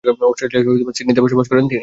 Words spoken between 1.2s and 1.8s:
বসবাস করেন।